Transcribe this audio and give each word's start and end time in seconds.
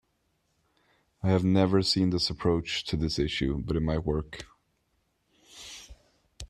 I 1.21 1.29
have 1.29 1.43
never 1.43 1.83
seen 1.83 2.09
this 2.09 2.31
approach 2.31 2.83
to 2.85 2.97
this 2.97 3.19
issue, 3.19 3.61
but 3.63 3.75
it 3.75 3.81
might 3.81 4.03
work. 4.03 4.45